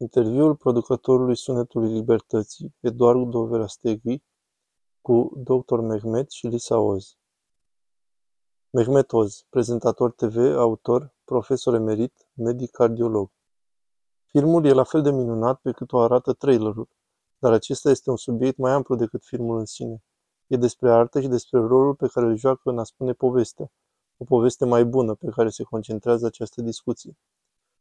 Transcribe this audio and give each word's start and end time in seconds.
Interviul 0.00 0.56
producătorului 0.56 1.36
Sunetului 1.36 1.92
Libertății, 1.92 2.74
Eduardo 2.80 3.46
Verastegui, 3.46 4.24
cu 5.00 5.32
dr. 5.36 5.78
Mehmet 5.78 6.30
și 6.30 6.46
Lisa 6.46 6.78
Oz. 6.78 7.16
Mehmet 8.70 9.12
Oz, 9.12 9.44
prezentator 9.48 10.12
TV, 10.12 10.36
autor, 10.56 11.14
profesor 11.24 11.74
emerit, 11.74 12.28
medic 12.32 12.70
cardiolog. 12.70 13.30
Filmul 14.26 14.64
e 14.64 14.72
la 14.72 14.84
fel 14.84 15.02
de 15.02 15.10
minunat 15.10 15.60
pe 15.60 15.72
cât 15.72 15.92
o 15.92 15.98
arată 15.98 16.32
trailerul, 16.32 16.88
dar 17.38 17.52
acesta 17.52 17.90
este 17.90 18.10
un 18.10 18.16
subiect 18.16 18.58
mai 18.58 18.72
amplu 18.72 18.96
decât 18.96 19.24
filmul 19.24 19.58
în 19.58 19.64
sine. 19.64 20.02
E 20.46 20.56
despre 20.56 20.92
artă 20.92 21.20
și 21.20 21.28
despre 21.28 21.58
rolul 21.58 21.94
pe 21.94 22.06
care 22.06 22.26
îl 22.26 22.36
joacă 22.36 22.70
în 22.70 22.78
a 22.78 22.84
spune 22.84 23.12
povestea, 23.12 23.70
o 24.16 24.24
poveste 24.24 24.64
mai 24.64 24.84
bună 24.84 25.14
pe 25.14 25.30
care 25.30 25.48
se 25.48 25.62
concentrează 25.62 26.26
această 26.26 26.62
discuție. 26.62 27.16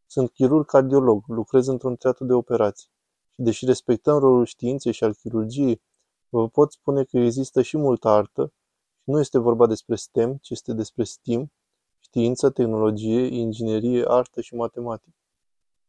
Sunt 0.09 0.29
chirurg 0.29 0.65
cardiolog, 0.65 1.23
lucrez 1.27 1.67
într-un 1.67 1.95
teatru 1.95 2.25
de 2.25 2.33
operații. 2.33 2.89
Și 3.33 3.41
deși 3.41 3.65
respectăm 3.65 4.17
rolul 4.17 4.45
științei 4.45 4.91
și 4.91 5.03
al 5.03 5.13
chirurgiei, 5.13 5.81
vă 6.29 6.49
pot 6.49 6.71
spune 6.71 7.03
că 7.03 7.17
există 7.17 7.61
și 7.61 7.77
multă 7.77 8.07
artă 8.07 8.53
și 8.95 9.09
nu 9.09 9.19
este 9.19 9.37
vorba 9.37 9.67
despre 9.67 9.95
STEM, 9.95 10.37
ci 10.41 10.49
este 10.49 10.73
despre 10.73 11.03
STEAM, 11.03 11.51
știință, 11.99 12.49
tehnologie, 12.49 13.25
inginerie, 13.25 14.03
artă 14.07 14.41
și 14.41 14.55
matematică. 14.55 15.15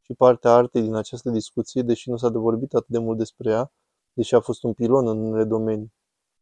Și 0.00 0.14
partea 0.14 0.52
artei 0.54 0.82
din 0.82 0.94
această 0.94 1.30
discuție, 1.30 1.82
deși 1.82 2.10
nu 2.10 2.16
s-a 2.16 2.28
de 2.28 2.38
vorbit 2.38 2.74
atât 2.74 2.88
de 2.88 2.98
mult 2.98 3.18
despre 3.18 3.50
ea, 3.50 3.72
deși 4.12 4.34
a 4.34 4.40
fost 4.40 4.62
un 4.62 4.72
pilon 4.72 5.08
în 5.08 5.18
unele 5.18 5.44
domenii. 5.44 5.92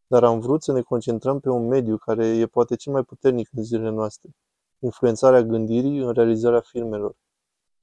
Dar 0.07 0.25
am 0.25 0.41
vrut 0.41 0.63
să 0.63 0.73
ne 0.73 0.83
concentrăm 0.83 1.41
pe 1.41 1.49
un 1.49 1.67
mediu 1.67 1.97
care 1.97 2.27
e 2.27 2.47
poate 2.47 2.77
cel 2.77 2.93
mai 2.93 3.03
puternic 3.03 3.49
în 3.53 3.63
zilele 3.63 3.91
noastre, 3.91 4.31
influențarea 4.79 5.43
gândirii 5.43 5.99
în 5.99 6.13
realizarea 6.13 6.61
filmelor 6.61 7.17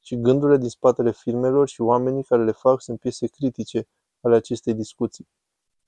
și 0.06 0.22
gândurile 0.22 0.58
din 0.58 0.70
spatele 0.70 1.12
filmelor 1.12 1.68
și 1.68 1.82
oamenii 1.82 2.24
care 2.24 2.44
le 2.44 2.52
fac 2.52 2.82
sunt 2.82 3.00
piese 3.00 3.28
critice 3.28 3.88
ale 4.22 4.36
acestei 4.36 4.74
discuții. 4.74 5.28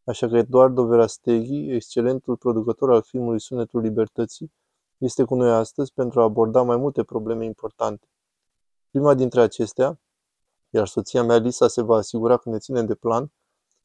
Așa 0.04 0.28
că 0.28 0.38
Eduardo 0.38 0.86
Verasteghi, 0.86 1.70
excelentul 1.70 2.38
producător 2.38 2.92
al 2.92 3.02
filmului 3.02 3.40
Sunetul 3.40 3.82
Libertății, 3.82 4.52
este 4.98 5.24
cu 5.24 5.36
noi 5.36 5.52
astăzi 5.52 5.94
pentru 5.94 6.20
a 6.20 6.24
aborda 6.24 6.62
mai 6.62 6.78
multe 6.78 7.04
probleme 7.04 7.46
importante. 7.46 8.08
Prima 8.90 9.14
dintre 9.14 9.42
acestea, 9.42 10.00
iar 10.70 10.88
soția 10.88 11.24
mea 11.24 11.38
Lisa 11.38 11.68
se 11.68 11.82
va 11.82 11.96
asigura 11.96 12.38
că 12.38 12.50
ne 12.50 12.58
ținem 12.58 12.86
de 12.86 12.96
plan, 12.96 13.32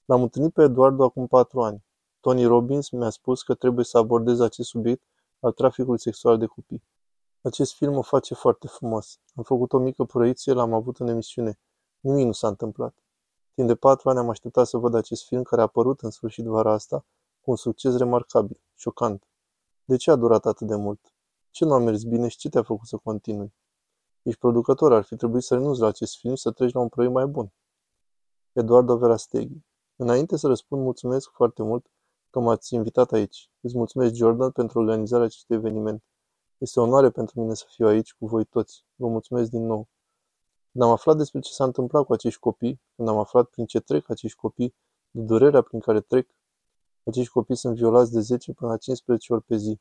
l-am 0.04 0.22
întâlnit 0.22 0.52
pe 0.52 0.62
Eduardo 0.62 1.04
acum 1.04 1.26
patru 1.26 1.62
ani. 1.62 1.84
Tony 2.20 2.44
Robbins 2.44 2.90
mi-a 2.90 3.10
spus 3.10 3.42
că 3.42 3.54
trebuie 3.54 3.84
să 3.84 3.98
abordez 3.98 4.40
acest 4.40 4.68
subiect 4.68 5.02
al 5.40 5.52
traficului 5.52 6.00
sexual 6.00 6.38
de 6.38 6.46
copii. 6.46 6.82
Acest 7.42 7.74
film 7.74 7.96
o 7.96 8.02
face 8.02 8.34
foarte 8.34 8.66
frumos. 8.66 9.20
Am 9.34 9.42
făcut 9.42 9.72
o 9.72 9.78
mică 9.78 10.04
proiecție, 10.04 10.52
l-am 10.52 10.72
avut 10.72 10.98
în 10.98 11.08
emisiune. 11.08 11.58
Nimic 12.00 12.24
nu 12.24 12.32
s-a 12.32 12.48
întâmplat. 12.48 12.94
Timp 13.54 13.68
de 13.68 13.74
patru 13.74 14.08
ani 14.08 14.18
am 14.18 14.28
așteptat 14.28 14.66
să 14.66 14.76
văd 14.76 14.94
acest 14.94 15.26
film 15.26 15.42
care 15.42 15.60
a 15.60 15.64
apărut 15.64 16.00
în 16.00 16.10
sfârșit 16.10 16.44
vara 16.44 16.72
asta 16.72 17.04
cu 17.40 17.50
un 17.50 17.56
succes 17.56 17.96
remarcabil, 17.96 18.60
șocant. 18.74 19.28
De 19.84 19.96
ce 19.96 20.10
a 20.10 20.16
durat 20.16 20.46
atât 20.46 20.66
de 20.66 20.74
mult? 20.74 21.14
Ce 21.50 21.64
nu 21.64 21.72
a 21.72 21.78
mers 21.78 22.02
bine 22.02 22.28
și 22.28 22.36
ce 22.36 22.48
te-a 22.48 22.62
făcut 22.62 22.86
să 22.86 22.96
continui? 22.96 23.54
Ești 24.22 24.38
producător, 24.38 24.92
ar 24.92 25.02
fi 25.02 25.16
trebuit 25.16 25.42
să 25.42 25.54
renunți 25.54 25.80
la 25.80 25.86
acest 25.86 26.16
film 26.16 26.34
și 26.34 26.42
să 26.42 26.50
treci 26.50 26.72
la 26.72 26.80
un 26.80 26.88
proiect 26.88 27.14
mai 27.14 27.26
bun. 27.26 27.52
Eduardo 28.52 28.96
Verasteghi. 28.96 29.64
Înainte 29.96 30.36
să 30.36 30.46
răspund, 30.46 30.82
mulțumesc 30.82 31.30
foarte 31.30 31.62
mult 31.62 31.86
că 32.30 32.40
m-ați 32.40 32.74
invitat 32.74 33.12
aici. 33.12 33.50
Îți 33.60 33.76
mulțumesc, 33.76 34.14
Jordan, 34.14 34.50
pentru 34.50 34.78
organizarea 34.78 35.26
acestui 35.26 35.56
eveniment. 35.56 36.02
Este 36.60 36.80
o 36.80 36.82
onoare 36.82 37.10
pentru 37.10 37.40
mine 37.40 37.54
să 37.54 37.64
fiu 37.68 37.86
aici 37.86 38.14
cu 38.14 38.26
voi 38.26 38.44
toți. 38.44 38.84
Vă 38.94 39.08
mulțumesc 39.08 39.50
din 39.50 39.66
nou. 39.66 39.88
Când 40.72 40.84
am 40.84 40.90
aflat 40.90 41.16
despre 41.16 41.40
ce 41.40 41.52
s-a 41.52 41.64
întâmplat 41.64 42.04
cu 42.04 42.12
acești 42.12 42.40
copii, 42.40 42.80
când 42.96 43.08
am 43.08 43.18
aflat 43.18 43.48
prin 43.48 43.66
ce 43.66 43.80
trec 43.80 44.10
acești 44.10 44.36
copii, 44.36 44.74
de 45.10 45.22
durerea 45.22 45.62
prin 45.62 45.80
care 45.80 46.00
trec, 46.00 46.28
acești 47.04 47.32
copii 47.32 47.56
sunt 47.56 47.74
violați 47.76 48.12
de 48.12 48.20
10 48.20 48.52
până 48.52 48.70
la 48.70 48.76
15 48.76 49.32
ori 49.32 49.42
pe 49.42 49.56
zi. 49.56 49.80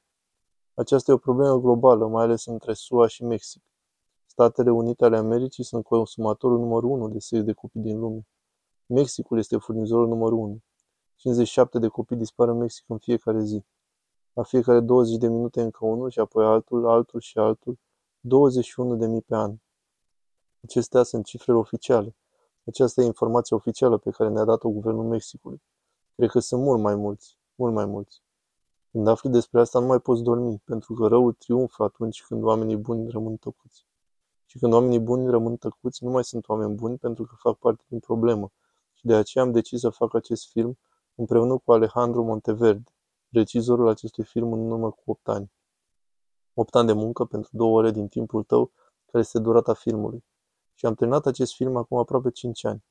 Aceasta 0.73 1.11
e 1.11 1.13
o 1.13 1.17
problemă 1.17 1.59
globală, 1.59 2.07
mai 2.07 2.23
ales 2.23 2.45
între 2.45 2.73
SUA 2.73 3.07
și 3.07 3.23
Mexic. 3.23 3.63
Statele 4.25 4.71
Unite 4.71 5.05
ale 5.05 5.17
Americii 5.17 5.63
sunt 5.63 5.83
consumatorul 5.83 6.59
numărul 6.59 6.89
1 6.89 7.09
de 7.09 7.19
sex 7.19 7.43
de 7.43 7.53
copii 7.53 7.81
din 7.81 7.99
lume. 7.99 8.27
Mexicul 8.85 9.37
este 9.37 9.57
furnizorul 9.57 10.07
numărul 10.07 10.37
1. 10.37 10.59
57 11.15 11.79
de 11.79 11.87
copii 11.87 12.15
dispar 12.15 12.47
în 12.47 12.57
Mexic 12.57 12.83
în 12.87 12.97
fiecare 12.97 13.43
zi. 13.43 13.65
La 14.39 14.45
fiecare 14.45 14.79
20 14.79 15.17
de 15.17 15.27
minute 15.27 15.61
încă 15.61 15.85
unul 15.85 16.09
și 16.09 16.19
apoi 16.19 16.45
altul, 16.45 16.87
altul 16.87 17.19
și 17.19 17.37
altul, 17.37 17.79
21.000 18.19 19.25
pe 19.25 19.35
an. 19.35 19.55
Acestea 20.63 21.03
sunt 21.03 21.25
cifrele 21.25 21.57
oficiale. 21.57 22.15
Aceasta 22.65 23.01
e 23.01 23.05
informația 23.05 23.57
oficială 23.57 23.97
pe 23.97 24.09
care 24.09 24.29
ne-a 24.29 24.43
dat-o 24.43 24.69
Guvernul 24.69 25.03
Mexicului. 25.03 25.61
Cred 26.15 26.29
că 26.29 26.39
sunt 26.39 26.61
mult 26.61 26.81
mai 26.81 26.95
mulți, 26.95 27.37
mult 27.55 27.73
mai 27.73 27.85
mulți. 27.85 28.21
Când 28.91 29.07
afli 29.07 29.29
despre 29.29 29.59
asta, 29.59 29.79
nu 29.79 29.85
mai 29.85 29.99
poți 29.99 30.23
dormi, 30.23 30.61
pentru 30.65 30.93
că 30.93 31.07
răul 31.07 31.33
triumfă 31.33 31.83
atunci 31.83 32.23
când 32.23 32.43
oamenii 32.43 32.77
buni 32.77 33.09
rămân 33.09 33.35
tăcuți. 33.35 33.85
Și 34.45 34.57
când 34.59 34.73
oamenii 34.73 34.99
buni 34.99 35.29
rămân 35.29 35.55
tăcuți, 35.55 36.03
nu 36.03 36.09
mai 36.11 36.23
sunt 36.23 36.47
oameni 36.49 36.75
buni 36.75 36.97
pentru 36.97 37.23
că 37.23 37.35
fac 37.37 37.57
parte 37.57 37.83
din 37.87 37.99
problemă. 37.99 38.51
Și 38.93 39.05
de 39.05 39.15
aceea 39.15 39.43
am 39.43 39.51
decis 39.51 39.79
să 39.79 39.89
fac 39.89 40.13
acest 40.13 40.49
film 40.51 40.77
împreună 41.15 41.57
cu 41.57 41.71
Alejandro 41.71 42.21
Monteverde, 42.21 42.91
regizorul 43.29 43.87
acestui 43.87 44.23
film 44.23 44.53
în 44.53 44.71
urmă 44.71 44.91
cu 44.91 45.01
8 45.05 45.27
ani. 45.27 45.51
8 46.53 46.75
ani 46.75 46.87
de 46.87 46.93
muncă 46.93 47.25
pentru 47.25 47.49
două 47.53 47.77
ore 47.77 47.91
din 47.91 48.07
timpul 48.07 48.43
tău, 48.43 48.71
care 49.05 49.23
este 49.23 49.39
durata 49.39 49.73
filmului. 49.73 50.23
Și 50.73 50.85
am 50.85 50.93
terminat 50.93 51.25
acest 51.25 51.53
film 51.53 51.75
acum 51.75 51.97
aproape 51.97 52.31
5 52.31 52.65
ani. 52.65 52.83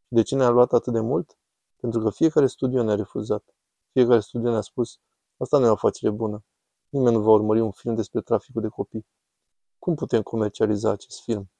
Și 0.00 0.14
de 0.14 0.22
ce 0.22 0.34
ne-a 0.34 0.48
luat 0.48 0.72
atât 0.72 0.92
de 0.92 1.00
mult? 1.00 1.38
Pentru 1.76 2.00
că 2.00 2.10
fiecare 2.10 2.46
studio 2.46 2.82
ne-a 2.82 2.94
refuzat. 2.94 3.54
Fiecare 3.92 4.20
studio 4.20 4.50
ne-a 4.50 4.60
spus, 4.60 5.00
asta 5.36 5.58
nu 5.58 5.64
e 5.64 5.68
o 5.68 5.72
afacere 5.72 6.10
bună. 6.10 6.44
Nimeni 6.88 7.16
nu 7.16 7.22
va 7.22 7.30
urmări 7.30 7.60
un 7.60 7.70
film 7.70 7.94
despre 7.94 8.20
traficul 8.20 8.62
de 8.62 8.68
copii. 8.68 9.06
Cum 9.78 9.94
putem 9.94 10.22
comercializa 10.22 10.90
acest 10.90 11.22
film? 11.22 11.50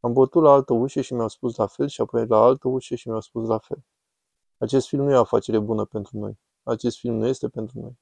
Am 0.00 0.12
bătut 0.12 0.42
la 0.42 0.52
altă 0.52 0.72
ușă 0.72 1.00
și 1.00 1.14
mi-au 1.14 1.28
spus 1.28 1.56
la 1.56 1.66
fel 1.66 1.88
și 1.88 2.00
apoi 2.00 2.26
la 2.26 2.38
altă 2.38 2.68
ușă 2.68 2.94
și 2.94 3.08
mi-au 3.08 3.20
spus 3.20 3.46
la 3.48 3.58
fel. 3.58 3.84
Acest 4.58 4.86
film 4.86 5.04
nu 5.04 5.10
e 5.10 5.16
o 5.16 5.20
afacere 5.20 5.58
bună 5.58 5.84
pentru 5.84 6.18
noi. 6.18 6.38
Acest 6.66 6.98
film 6.98 7.14
nu 7.14 7.26
este 7.26 7.48
pentru 7.48 7.80
noi. 7.80 7.98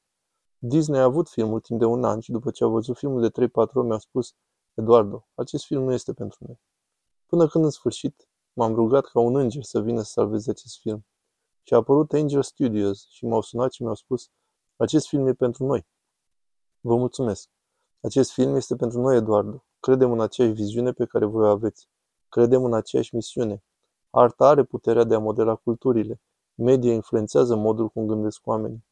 Disney 0.59 1.01
a 1.01 1.03
avut 1.03 1.29
filmul 1.29 1.61
timp 1.61 1.79
de 1.79 1.85
un 1.85 2.05
an 2.05 2.21
și 2.21 2.31
după 2.31 2.51
ce 2.51 2.65
a 2.65 2.67
văzut 2.67 2.97
filmul 2.97 3.21
de 3.21 3.49
3-4 3.49 3.53
ori 3.53 3.87
mi-a 3.87 3.99
spus 3.99 4.35
Eduardo, 4.75 5.29
acest 5.35 5.65
film 5.65 5.83
nu 5.83 5.93
este 5.93 6.13
pentru 6.13 6.39
noi. 6.47 6.61
Până 7.27 7.49
când 7.49 7.65
în 7.65 7.71
sfârșit 7.71 8.29
m-am 8.53 8.75
rugat 8.75 9.05
ca 9.05 9.21
un 9.21 9.37
înger 9.37 9.63
să 9.63 9.81
vină 9.81 10.03
să 10.03 10.11
salveze 10.11 10.51
acest 10.51 10.79
film. 10.81 11.07
Și 11.63 11.75
a 11.75 11.77
apărut 11.77 12.13
Angel 12.13 12.43
Studios 12.43 13.07
și 13.09 13.27
m-au 13.27 13.41
sunat 13.41 13.73
și 13.73 13.83
mi-au 13.83 13.95
spus 13.95 14.31
acest 14.77 15.07
film 15.07 15.27
e 15.27 15.33
pentru 15.33 15.67
noi. 15.67 15.87
Vă 16.81 16.97
mulțumesc. 16.97 17.49
Acest 18.01 18.33
film 18.33 18.55
este 18.55 18.77
pentru 18.77 19.01
noi, 19.01 19.17
Eduardo. 19.17 19.65
Credem 19.81 20.13
în 20.13 20.21
aceeași 20.21 20.55
viziune 20.55 20.93
pe 20.93 21.05
care 21.05 21.25
voi 21.25 21.47
o 21.47 21.51
aveți. 21.51 21.89
Credem 22.29 22.65
în 22.65 22.75
aceeași 22.75 23.15
misiune. 23.15 23.65
Arta 24.11 24.49
are 24.49 24.65
puterea 24.65 25.05
de 25.05 25.15
a 25.15 25.19
modela 25.19 25.55
culturile. 25.55 26.21
Media 26.57 26.93
influențează 26.93 27.57
modul 27.57 27.89
cum 27.89 28.07
gândesc 28.07 28.47
oamenii. 28.47 28.85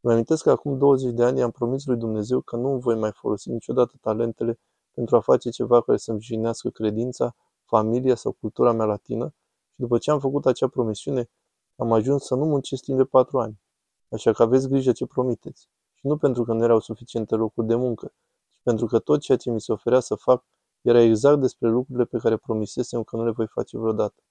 Îmi 0.00 0.12
amintesc 0.12 0.42
că 0.42 0.50
acum 0.50 0.78
20 0.78 1.12
de 1.12 1.24
ani 1.24 1.42
am 1.42 1.50
promis 1.50 1.86
lui 1.86 1.96
Dumnezeu 1.96 2.40
că 2.40 2.56
nu 2.56 2.78
voi 2.78 2.94
mai 2.94 3.12
folosi 3.12 3.50
niciodată 3.50 3.94
talentele 4.00 4.60
pentru 4.94 5.16
a 5.16 5.20
face 5.20 5.50
ceva 5.50 5.82
care 5.82 5.98
să-mi 5.98 6.20
jinească 6.20 6.70
credința, 6.70 7.34
familia 7.64 8.14
sau 8.14 8.32
cultura 8.32 8.72
mea 8.72 8.84
latină 8.86 9.34
și 9.72 9.80
după 9.80 9.98
ce 9.98 10.10
am 10.10 10.20
făcut 10.20 10.46
acea 10.46 10.68
promisiune, 10.68 11.30
am 11.76 11.92
ajuns 11.92 12.24
să 12.24 12.34
nu 12.34 12.44
muncesc 12.44 12.82
timp 12.82 12.98
de 12.98 13.04
patru 13.04 13.38
ani. 13.38 13.60
Așa 14.08 14.32
că 14.32 14.42
aveți 14.42 14.68
grijă 14.68 14.92
ce 14.92 15.06
promiteți. 15.06 15.68
Și 15.94 16.06
nu 16.06 16.16
pentru 16.16 16.44
că 16.44 16.52
nu 16.52 16.62
erau 16.62 16.80
suficiente 16.80 17.34
locuri 17.34 17.66
de 17.66 17.74
muncă, 17.74 18.12
ci 18.48 18.58
pentru 18.62 18.86
că 18.86 18.98
tot 18.98 19.20
ceea 19.20 19.38
ce 19.38 19.50
mi 19.50 19.60
se 19.60 19.72
oferea 19.72 20.00
să 20.00 20.14
fac 20.14 20.44
era 20.80 21.00
exact 21.00 21.40
despre 21.40 21.68
lucrurile 21.68 22.04
pe 22.04 22.18
care 22.18 22.36
promisesem 22.36 23.02
că 23.02 23.16
nu 23.16 23.24
le 23.24 23.30
voi 23.30 23.46
face 23.46 23.78
vreodată 23.78 24.22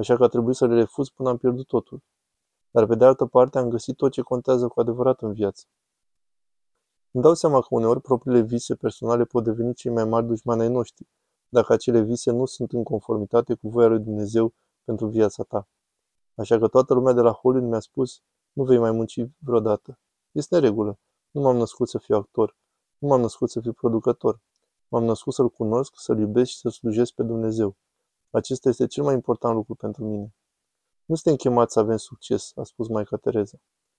așa 0.00 0.16
că 0.16 0.24
a 0.24 0.28
trebuit 0.28 0.56
să 0.56 0.66
le 0.66 0.74
refuz 0.74 1.08
până 1.08 1.28
am 1.28 1.36
pierdut 1.36 1.66
totul. 1.66 2.02
Dar 2.70 2.86
pe 2.86 2.94
de 2.94 3.04
altă 3.04 3.26
parte 3.26 3.58
am 3.58 3.68
găsit 3.68 3.96
tot 3.96 4.12
ce 4.12 4.20
contează 4.20 4.68
cu 4.68 4.80
adevărat 4.80 5.22
în 5.22 5.32
viață. 5.32 5.64
Îmi 7.10 7.22
dau 7.22 7.34
seama 7.34 7.60
că 7.60 7.66
uneori 7.70 8.00
propriile 8.00 8.40
vise 8.40 8.74
personale 8.74 9.24
pot 9.24 9.44
deveni 9.44 9.74
cei 9.74 9.90
mai 9.90 10.04
mari 10.04 10.26
dușmani 10.26 10.60
ai 10.60 10.68
noștri, 10.68 11.08
dacă 11.48 11.72
acele 11.72 12.00
vise 12.00 12.30
nu 12.30 12.44
sunt 12.44 12.72
în 12.72 12.82
conformitate 12.82 13.54
cu 13.54 13.68
voia 13.68 13.86
lui 13.86 13.98
Dumnezeu 13.98 14.52
pentru 14.84 15.06
viața 15.06 15.42
ta. 15.42 15.68
Așa 16.34 16.58
că 16.58 16.68
toată 16.68 16.94
lumea 16.94 17.12
de 17.12 17.20
la 17.20 17.32
Hollywood 17.32 17.70
mi-a 17.70 17.80
spus, 17.80 18.22
nu 18.52 18.64
vei 18.64 18.78
mai 18.78 18.90
munci 18.90 19.24
vreodată. 19.38 19.98
Este 20.32 20.54
în 20.54 20.60
regulă. 20.60 20.98
Nu 21.30 21.40
m-am 21.40 21.56
născut 21.56 21.88
să 21.88 21.98
fiu 21.98 22.16
actor. 22.16 22.56
Nu 22.98 23.08
m-am 23.08 23.20
născut 23.20 23.50
să 23.50 23.60
fiu 23.60 23.72
producător. 23.72 24.40
M-am 24.88 25.04
născut 25.04 25.34
să-L 25.34 25.48
cunosc, 25.48 25.92
să-L 25.96 26.18
iubesc 26.18 26.50
și 26.50 26.58
să 26.58 26.68
slujesc 26.68 27.12
pe 27.12 27.22
Dumnezeu. 27.22 27.76
Acesta 28.30 28.68
este 28.68 28.86
cel 28.86 29.04
mai 29.04 29.14
important 29.14 29.54
lucru 29.54 29.74
pentru 29.74 30.04
mine. 30.04 30.34
Nu 31.04 31.14
suntem 31.14 31.36
chemați 31.36 31.72
să 31.72 31.80
avem 31.80 31.96
succes, 31.96 32.52
a 32.56 32.62
spus 32.62 32.88
Maica 32.88 33.16
Tereza. 33.16 33.58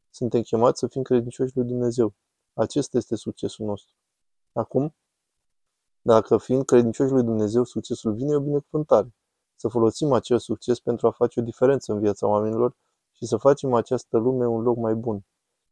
Suntem 0.10 0.42
chemați 0.42 0.80
să 0.80 0.88
fim 0.88 1.02
credincioși 1.02 1.56
lui 1.56 1.66
Dumnezeu. 1.66 2.14
Acesta 2.54 2.98
este 2.98 3.16
succesul 3.16 3.66
nostru. 3.66 3.94
Acum, 4.54 4.96
dacă 6.02 6.38
fiind 6.38 6.66
credincioși 6.66 7.12
lui 7.12 7.24
Dumnezeu, 7.24 7.64
succesul 7.64 8.14
vine, 8.14 8.32
e 8.32 8.36
o 8.36 8.40
binecuvântare. 8.40 9.14
să 9.56 9.68
folosim 9.68 10.12
acel 10.12 10.40
succes 10.40 10.80
pentru 10.80 11.08
a 11.08 11.12
face 11.12 11.40
o 11.40 11.44
diferență 11.44 11.92
în 11.92 12.00
viața 12.00 12.28
oamenilor 12.28 12.76
și 13.12 13.26
să 13.26 13.38
facem 13.38 13.74
această 13.74 14.18
lume 14.18 14.48
un 14.48 14.62
loc 14.62 14.78
mai 14.78 14.96
bun. 14.96 15.26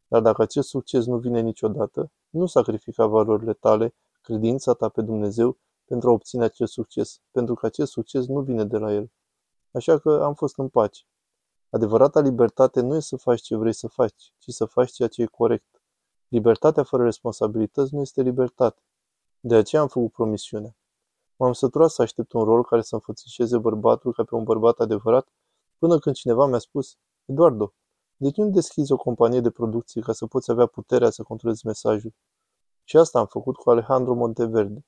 Dar 0.08 0.22
dacă 0.22 0.42
acest 0.42 0.68
succes 0.68 1.06
nu 1.06 1.18
vine 1.18 1.40
niciodată, 1.40 2.12
nu 2.30 2.46
sacrifica 2.46 3.06
valorile 3.06 3.54
tale, 3.54 3.96
credința 4.22 4.74
ta 4.74 4.90
pe 4.90 5.02
Dumnezeu 5.02 5.58
pentru 5.90 6.10
a 6.10 6.12
obține 6.12 6.44
acest 6.44 6.72
succes, 6.72 7.22
pentru 7.32 7.54
că 7.54 7.66
acest 7.66 7.92
succes 7.92 8.28
nu 8.28 8.42
vine 8.42 8.66
de 8.66 8.78
la 8.78 8.94
El. 8.94 9.12
Așa 9.72 9.98
că 9.98 10.22
am 10.24 10.34
fost 10.34 10.58
în 10.58 10.70
pace. 10.70 11.04
Adevărata 11.70 12.20
libertate 12.20 12.82
nu 12.82 12.96
e 12.96 13.00
să 13.00 13.18
faci 13.18 13.42
ce 13.42 13.56
vrei 13.56 13.74
să 13.74 13.88
faci, 13.88 14.34
ci 14.38 14.50
să 14.50 14.66
faci 14.66 14.92
ceea 14.92 15.08
ce 15.08 15.22
e 15.22 15.26
corect. 15.26 15.82
Libertatea 16.28 16.84
fără 16.84 17.04
responsabilități 17.04 17.94
nu 17.94 18.02
este 18.02 18.22
libertate. 18.22 18.82
De 19.40 19.56
aceea 19.56 19.82
am 19.82 19.88
făcut 19.88 20.12
promisiunea. 20.12 20.76
M-am 21.36 21.54
săturat 21.54 21.90
să 21.90 22.02
aștept 22.02 22.32
un 22.32 22.44
rol 22.44 22.64
care 22.64 22.82
să 22.82 22.96
înfățișeze 22.96 23.58
bărbatul 23.58 24.14
ca 24.14 24.24
pe 24.24 24.36
un 24.36 24.44
bărbat 24.44 24.80
adevărat, 24.80 25.28
până 25.78 26.00
când 26.00 26.16
cineva 26.16 26.46
mi-a 26.46 26.60
spus, 26.60 26.98
Eduardo, 27.26 27.74
de 28.16 28.32
ce 28.32 28.42
nu 28.42 28.50
deschizi 28.50 28.92
o 28.92 28.98
companie 28.98 29.40
de 29.40 29.50
producție 29.50 30.02
ca 30.02 30.14
să 30.14 30.26
poți 30.26 30.52
avea 30.52 30.66
puterea 30.66 31.10
să 31.10 31.24
controlezi 31.24 31.66
mesajul? 31.66 32.14
Și 32.84 32.98
asta 32.98 33.20
am 33.20 33.26
făcut 33.26 33.56
cu 33.56 33.70
Alejandro 33.70 34.14
Monteverde. 34.14 34.86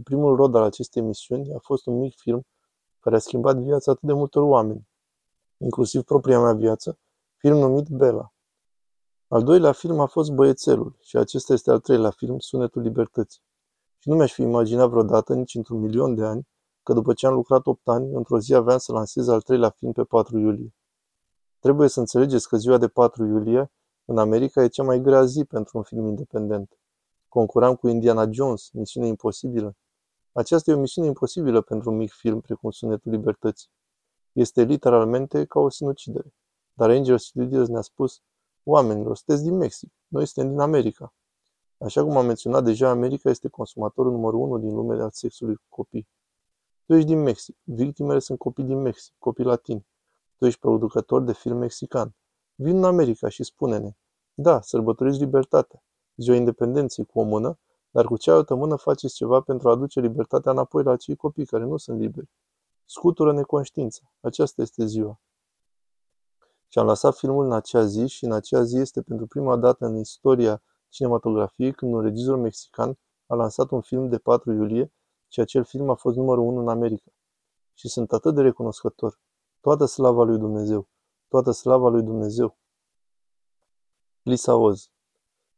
Și 0.00 0.06
primul 0.06 0.36
rod 0.36 0.54
al 0.54 0.62
acestei 0.62 1.02
misiuni 1.02 1.54
a 1.54 1.58
fost 1.58 1.86
un 1.86 1.98
mic 1.98 2.14
film 2.16 2.46
care 3.00 3.16
a 3.16 3.18
schimbat 3.18 3.56
viața 3.56 3.90
atât 3.90 4.02
de 4.02 4.12
multor 4.12 4.42
oameni, 4.42 4.88
inclusiv 5.56 6.02
propria 6.02 6.40
mea 6.40 6.52
viață, 6.52 6.98
film 7.36 7.58
numit 7.58 7.88
Bella. 7.88 8.32
Al 9.28 9.42
doilea 9.42 9.72
film 9.72 10.00
a 10.00 10.06
fost 10.06 10.30
Băiețelul 10.30 10.96
și 11.00 11.16
acesta 11.16 11.52
este 11.52 11.70
al 11.70 11.80
treilea 11.80 12.10
film, 12.10 12.38
Sunetul 12.38 12.82
Libertății. 12.82 13.40
Și 13.98 14.08
nu 14.08 14.14
mi-aș 14.14 14.32
fi 14.32 14.42
imaginat 14.42 14.88
vreodată, 14.88 15.34
nici 15.34 15.54
într-un 15.54 15.80
milion 15.80 16.14
de 16.14 16.24
ani, 16.24 16.48
că 16.82 16.92
după 16.92 17.12
ce 17.12 17.26
am 17.26 17.34
lucrat 17.34 17.66
8 17.66 17.88
ani, 17.88 18.14
într-o 18.14 18.38
zi 18.38 18.54
aveam 18.54 18.78
să 18.78 18.92
lansez 18.92 19.28
al 19.28 19.40
treilea 19.40 19.70
film 19.70 19.92
pe 19.92 20.04
4 20.04 20.38
iulie. 20.38 20.74
Trebuie 21.58 21.88
să 21.88 22.00
înțelegeți 22.00 22.48
că 22.48 22.56
ziua 22.56 22.78
de 22.78 22.88
4 22.88 23.24
iulie, 23.24 23.72
în 24.04 24.18
America, 24.18 24.62
e 24.62 24.68
cea 24.68 24.82
mai 24.82 25.00
grea 25.00 25.24
zi 25.24 25.44
pentru 25.44 25.78
un 25.78 25.84
film 25.84 26.06
independent. 26.06 26.78
Concuram 27.28 27.74
cu 27.74 27.88
Indiana 27.88 28.30
Jones, 28.30 28.70
Misiune 28.70 29.06
Imposibilă. 29.06 29.76
Aceasta 30.32 30.70
e 30.70 30.74
o 30.74 30.78
misiune 30.78 31.08
imposibilă 31.08 31.60
pentru 31.60 31.90
un 31.90 31.96
mic 31.96 32.12
film 32.12 32.40
precum 32.40 32.70
Sunetul 32.70 33.12
Libertății. 33.12 33.68
Este 34.32 34.62
literalmente 34.62 35.44
ca 35.44 35.60
o 35.60 35.68
sinucidere. 35.68 36.34
Dar 36.72 36.90
Angel 36.90 37.18
Studios 37.18 37.68
ne-a 37.68 37.80
spus, 37.80 38.22
oamenilor, 38.64 39.16
sunteți 39.16 39.42
din 39.48 39.56
Mexic, 39.56 39.92
noi 40.08 40.26
suntem 40.26 40.52
din 40.52 40.60
America. 40.60 41.14
Așa 41.78 42.02
cum 42.02 42.16
am 42.16 42.26
menționat 42.26 42.64
deja, 42.64 42.88
America 42.88 43.30
este 43.30 43.48
consumatorul 43.48 44.12
numărul 44.12 44.40
unu 44.40 44.58
din 44.58 44.74
lume 44.74 45.02
al 45.02 45.10
sexului 45.10 45.54
cu 45.54 45.64
copii. 45.68 46.08
Tu 46.86 46.94
ești 46.94 47.06
din 47.06 47.22
Mexic, 47.22 47.56
victimele 47.62 48.18
sunt 48.18 48.38
copii 48.38 48.64
din 48.64 48.80
Mexic, 48.80 49.14
copii 49.18 49.44
latini. 49.44 49.86
Tu 50.36 50.46
ești 50.46 50.60
producător 50.60 51.22
de 51.22 51.32
film 51.32 51.56
mexican. 51.56 52.14
Vin 52.54 52.76
în 52.76 52.84
America 52.84 53.28
și 53.28 53.42
spune-ne, 53.42 53.90
da, 54.34 54.60
sărbătoriți 54.60 55.18
libertatea, 55.18 55.82
ziua 56.16 56.36
independenței 56.36 57.04
cu 57.04 57.20
o 57.20 57.22
mână, 57.22 57.58
dar 57.90 58.04
cu 58.04 58.16
cealaltă 58.16 58.54
mână 58.54 58.76
faceți 58.76 59.14
ceva 59.14 59.40
pentru 59.40 59.68
a 59.68 59.72
aduce 59.72 60.00
libertatea 60.00 60.50
înapoi 60.52 60.82
la 60.82 60.90
acei 60.90 61.16
copii 61.16 61.46
care 61.46 61.64
nu 61.64 61.76
sunt 61.76 62.00
liberi. 62.00 62.28
Scutură 62.84 63.32
neconștiința. 63.32 64.12
Aceasta 64.20 64.62
este 64.62 64.84
ziua. 64.84 65.20
Și 66.68 66.78
am 66.78 66.86
lăsat 66.86 67.16
filmul 67.16 67.44
în 67.44 67.52
acea 67.52 67.84
zi 67.84 68.06
și 68.06 68.24
în 68.24 68.32
acea 68.32 68.62
zi 68.62 68.78
este 68.78 69.02
pentru 69.02 69.26
prima 69.26 69.56
dată 69.56 69.86
în 69.86 69.96
istoria 69.96 70.62
cinematografiei 70.88 71.72
când 71.72 71.92
un 71.92 72.00
regizor 72.00 72.36
mexican 72.36 72.98
a 73.26 73.34
lansat 73.34 73.70
un 73.70 73.80
film 73.80 74.08
de 74.08 74.18
4 74.18 74.52
iulie 74.52 74.92
și 75.28 75.40
acel 75.40 75.64
film 75.64 75.90
a 75.90 75.94
fost 75.94 76.16
numărul 76.16 76.44
1 76.44 76.60
în 76.60 76.68
America. 76.68 77.10
Și 77.74 77.88
sunt 77.88 78.12
atât 78.12 78.34
de 78.34 78.42
recunoscător. 78.42 79.20
Toată 79.60 79.84
slava 79.84 80.22
lui 80.22 80.38
Dumnezeu. 80.38 80.88
Toată 81.28 81.50
slava 81.50 81.88
lui 81.88 82.02
Dumnezeu. 82.02 82.56
Lisa 84.22 84.54
Oz 84.54 84.90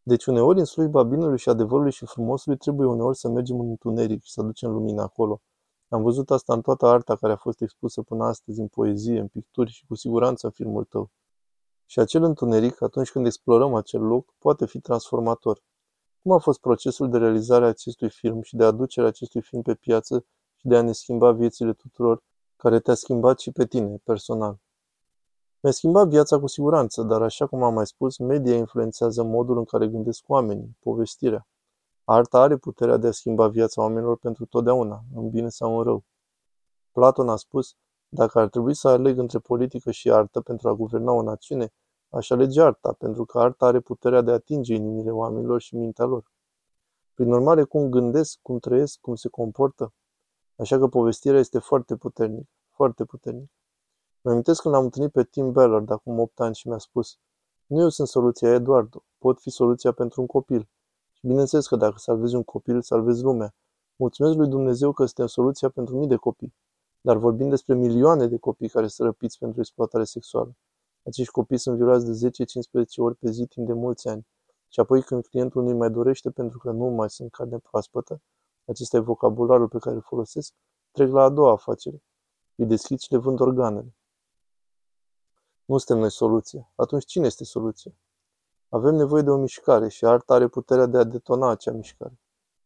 deci 0.03 0.27
uneori 0.27 0.59
în 0.59 0.65
slujba 0.65 1.03
binului 1.03 1.39
și 1.39 1.49
adevărului 1.49 1.93
și 1.93 2.07
frumosului 2.07 2.59
trebuie 2.59 2.87
uneori 2.87 3.17
să 3.17 3.29
mergem 3.29 3.61
în 3.61 3.69
întuneric 3.69 4.23
și 4.23 4.33
să 4.33 4.41
aducem 4.41 4.71
lumină 4.71 5.03
acolo. 5.03 5.41
Am 5.89 6.03
văzut 6.03 6.31
asta 6.31 6.53
în 6.53 6.61
toată 6.61 6.87
arta 6.87 7.17
care 7.17 7.33
a 7.33 7.37
fost 7.37 7.61
expusă 7.61 8.03
până 8.03 8.25
astăzi 8.25 8.61
în 8.61 8.67
poezie, 8.67 9.21
în 9.21 9.29
picturi 9.29 9.71
și 9.71 9.87
cu 9.87 9.95
siguranță 9.95 10.47
în 10.47 10.53
filmul 10.53 10.85
tău. 10.85 11.11
Și 11.87 11.99
acel 11.99 12.23
întuneric, 12.23 12.83
atunci 12.83 13.11
când 13.11 13.27
explorăm 13.27 13.75
acel 13.75 14.03
loc, 14.03 14.35
poate 14.39 14.67
fi 14.67 14.81
transformator. 14.81 15.63
Cum 16.23 16.33
a 16.33 16.39
fost 16.39 16.61
procesul 16.61 17.11
de 17.11 17.19
realizare 17.19 17.65
a 17.65 17.69
acestui 17.69 18.11
film 18.11 18.43
și 18.43 18.57
de 18.57 18.65
aducerea 18.65 19.09
acestui 19.09 19.41
film 19.41 19.63
pe 19.63 19.75
piață 19.75 20.25
și 20.57 20.67
de 20.67 20.77
a 20.77 20.83
ne 20.83 20.93
schimba 20.93 21.33
viețile 21.33 21.73
tuturor, 21.73 22.23
care 22.57 22.81
te-a 22.81 22.95
schimbat 22.95 23.39
și 23.39 23.51
pe 23.51 23.67
tine, 23.67 23.97
personal? 24.05 24.59
Mi-a 25.65 25.73
schimbat 25.73 26.09
viața 26.09 26.39
cu 26.39 26.47
siguranță, 26.47 27.03
dar 27.03 27.23
așa 27.23 27.47
cum 27.47 27.63
am 27.63 27.75
mai 27.75 27.87
spus, 27.87 28.19
media 28.19 28.57
influențează 28.57 29.23
modul 29.23 29.59
în 29.59 29.65
care 29.65 29.89
gândesc 29.89 30.25
oamenii, 30.27 30.77
povestirea. 30.81 31.47
Arta 32.05 32.41
are 32.41 32.57
puterea 32.57 32.97
de 32.97 33.07
a 33.07 33.11
schimba 33.11 33.49
viața 33.49 33.83
oamenilor 33.83 34.17
pentru 34.17 34.47
totdeauna, 34.47 35.05
în 35.15 35.31
bine 35.31 35.49
sau 35.49 35.77
în 35.79 35.83
rău. 35.83 36.05
Platon 36.93 37.29
a 37.29 37.37
spus, 37.37 37.75
dacă 38.09 38.39
ar 38.39 38.49
trebui 38.49 38.75
să 38.75 38.89
aleg 38.89 39.19
între 39.19 39.39
politică 39.39 39.91
și 39.91 40.11
artă 40.11 40.41
pentru 40.41 40.69
a 40.69 40.75
guverna 40.75 41.13
o 41.13 41.23
națiune, 41.23 41.73
aș 42.09 42.31
alege 42.31 42.63
arta, 42.63 42.93
pentru 42.99 43.25
că 43.25 43.39
arta 43.39 43.67
are 43.67 43.81
puterea 43.81 44.21
de 44.21 44.31
a 44.31 44.35
atinge 44.35 44.75
inimile 44.75 45.11
oamenilor 45.11 45.61
și 45.61 45.77
mintea 45.77 46.05
lor. 46.05 46.33
Prin 47.15 47.33
urmare, 47.33 47.65
cum 47.65 47.89
gândesc, 47.89 48.39
cum 48.43 48.59
trăiesc, 48.59 48.99
cum 49.01 49.15
se 49.15 49.29
comportă. 49.29 49.93
Așa 50.57 50.79
că 50.79 50.89
povestirea 50.89 51.39
este 51.39 51.59
foarte 51.59 51.97
puternică, 51.97 52.51
foarte 52.71 53.05
puternică. 53.05 53.53
Mă 54.25 54.31
amintesc 54.31 54.63
când 54.63 54.75
am 54.75 54.85
întâlnit 54.85 55.13
pe 55.13 55.25
Tim 55.25 55.53
Ballard 55.53 55.91
acum 55.91 56.19
8 56.19 56.41
ani 56.41 56.55
și 56.55 56.69
mi-a 56.69 56.79
spus 56.79 57.19
Nu 57.67 57.81
eu 57.81 57.89
sunt 57.89 58.09
soluția, 58.09 58.55
Eduardo. 58.55 59.05
Pot 59.19 59.41
fi 59.41 59.51
soluția 59.51 59.93
pentru 59.93 60.21
un 60.21 60.27
copil. 60.27 60.69
Și 61.13 61.27
bineînțeles 61.27 61.67
că 61.67 61.77
dacă 61.77 61.99
salvezi 61.99 62.35
un 62.35 62.43
copil, 62.43 62.83
salvezi 62.83 63.23
lumea. 63.23 63.55
Mulțumesc 63.97 64.37
lui 64.37 64.49
Dumnezeu 64.49 64.93
că 64.93 65.05
suntem 65.05 65.27
soluția 65.27 65.69
pentru 65.69 65.97
mii 65.97 66.09
de 66.09 66.17
copii. 66.17 66.55
Dar 67.01 67.17
vorbim 67.17 67.49
despre 67.49 67.75
milioane 67.75 68.27
de 68.27 68.37
copii 68.37 68.69
care 68.69 68.87
sunt 68.87 69.09
răpiți 69.09 69.39
pentru 69.39 69.61
exploatare 69.61 70.05
sexuală. 70.05 70.57
Acești 71.07 71.33
copii 71.33 71.59
sunt 71.59 71.77
violați 71.77 72.21
de 72.21 72.29
10-15 72.29 72.85
ori 72.97 73.15
pe 73.15 73.31
zi 73.31 73.47
timp 73.47 73.67
de 73.67 73.73
mulți 73.73 74.09
ani. 74.09 74.27
Și 74.69 74.81
apoi 74.81 75.03
când 75.03 75.27
clientul 75.27 75.63
nu-i 75.63 75.75
mai 75.75 75.91
dorește 75.91 76.31
pentru 76.31 76.59
că 76.59 76.71
nu 76.71 76.85
mai 76.85 77.11
sunt 77.11 77.31
carne 77.31 77.59
proaspătă, 77.59 78.21
acesta 78.65 78.97
e 78.97 79.01
vocabularul 79.01 79.69
pe 79.69 79.79
care 79.79 79.95
îl 79.97 80.03
folosesc, 80.03 80.55
trec 80.91 81.11
la 81.11 81.23
a 81.23 81.29
doua 81.29 81.53
afacere. 81.53 82.03
Îi 82.55 82.67
deschid 82.67 82.99
și 82.99 83.13
le 83.13 83.19
vând 83.19 83.41
organele. 83.41 83.95
Nu 85.65 85.79
suntem 85.79 85.99
noi 85.99 86.11
soluția. 86.11 86.73
Atunci 86.75 87.05
cine 87.05 87.27
este 87.27 87.45
soluția? 87.45 87.93
Avem 88.69 88.95
nevoie 88.95 89.23
de 89.23 89.31
o 89.31 89.37
mișcare 89.37 89.89
și 89.89 90.05
arta 90.05 90.35
are 90.35 90.49
puterea 90.49 90.87
de 90.87 90.99
a 90.99 91.05
detona 91.05 91.49
acea 91.49 91.73
mișcare. 91.73 92.21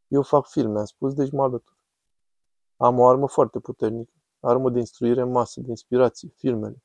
Eu 0.09 0.23
fac 0.23 0.47
filme, 0.47 0.79
am 0.79 0.85
spus, 0.85 1.15
deci 1.15 1.31
mă 1.31 1.43
alătur. 1.43 1.76
Am 2.76 2.99
o 2.99 3.09
armă 3.09 3.29
foarte 3.29 3.59
puternică, 3.59 4.12
armă 4.41 4.71
de 4.71 4.79
instruire 4.79 5.21
în 5.21 5.31
masă, 5.31 5.61
de 5.61 5.71
inspirație, 5.71 6.29
filmele. 6.37 6.83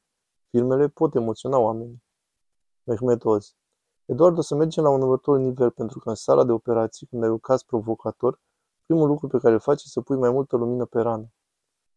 Filmele 0.49 0.87
pot 0.87 1.15
emoționa 1.15 1.57
oamenii. 1.57 2.03
Mehmet 2.83 3.23
Oz. 3.25 3.55
Eduard, 4.05 4.37
o 4.37 4.41
să 4.41 4.55
mergem 4.55 4.83
la 4.83 4.89
un 4.89 5.01
următor 5.01 5.37
nivel, 5.37 5.71
pentru 5.71 5.99
că 5.99 6.09
în 6.09 6.15
sala 6.15 6.43
de 6.43 6.51
operații, 6.51 7.07
când 7.07 7.23
ai 7.23 7.29
un 7.29 7.39
caz 7.39 7.63
provocator, 7.63 8.39
primul 8.85 9.07
lucru 9.07 9.27
pe 9.27 9.37
care 9.37 9.53
îl 9.53 9.59
faci 9.59 9.83
e 9.83 9.87
să 9.87 10.01
pui 10.01 10.17
mai 10.17 10.31
multă 10.31 10.55
lumină 10.55 10.85
pe 10.85 11.01
rană. 11.01 11.31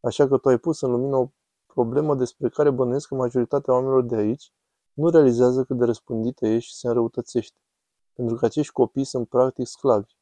Așa 0.01 0.29
că 0.29 0.39
tu 0.39 0.49
ai 0.49 0.59
pus 0.59 0.81
în 0.81 0.91
lumină 0.91 1.17
o 1.17 1.31
problemă 1.75 2.15
despre 2.15 2.49
care 2.49 2.71
bănuiesc 2.71 3.09
că 3.09 3.15
majoritatea 3.15 3.75
oamenilor 3.75 4.05
de 4.05 4.17
aici 4.17 4.53
nu 4.93 5.09
realizează 5.09 5.65
cât 5.65 5.79
de 5.79 5.85
răspândită 5.85 6.47
e 6.47 6.59
și 6.59 6.75
se 6.75 6.89
înrăutățește, 6.89 7.59
pentru 8.13 8.37
că 8.37 8.45
acești 8.45 8.73
copii 8.73 9.05
sunt 9.05 9.29
practic 9.29 9.67
sclavi. 9.67 10.13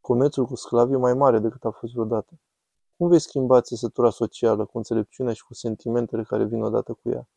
Comerțul 0.00 0.46
cu 0.46 0.54
sclavi 0.54 0.92
e 0.92 0.96
mai 0.96 1.14
mare 1.14 1.38
decât 1.38 1.64
a 1.64 1.70
fost 1.70 1.92
vreodată. 1.92 2.40
Cum 2.96 3.08
vei 3.08 3.18
schimba 3.18 3.60
țesătura 3.60 4.10
socială 4.10 4.64
cu 4.64 4.76
înțelepciunea 4.76 5.32
și 5.32 5.44
cu 5.44 5.54
sentimentele 5.54 6.22
care 6.22 6.44
vin 6.44 6.62
odată 6.62 6.92
cu 6.92 7.08
ea? 7.08 7.28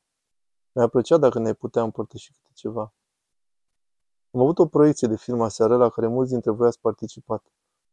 Mi-ar 0.72 0.90
plăcea 0.90 1.18
dacă 1.18 1.40
ne-ai 1.40 1.56
putea 1.56 1.84
împărtăși 1.84 2.32
câte 2.32 2.50
ceva. 2.54 2.94
Am 4.32 4.42
avut 4.42 4.60
o 4.60 4.66
proiecție 4.66 5.08
de 5.08 5.18
film 5.18 5.42
aseară 5.42 5.78
la 5.78 5.90
care 5.90 6.08
mulți 6.08 6.32
dintre 6.32 6.52
voi 6.52 6.68
ați 6.68 6.80
participat. 6.80 7.44